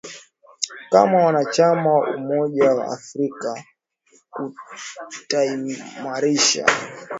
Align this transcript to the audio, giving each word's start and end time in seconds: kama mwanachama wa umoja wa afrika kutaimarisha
kama 0.91 1.11
mwanachama 1.19 1.93
wa 1.93 2.15
umoja 2.15 2.73
wa 2.75 2.85
afrika 2.93 3.63
kutaimarisha 5.07 6.65